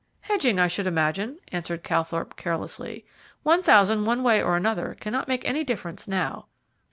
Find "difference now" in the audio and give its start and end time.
5.63-6.47